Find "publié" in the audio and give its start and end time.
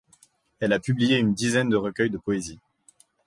0.79-1.19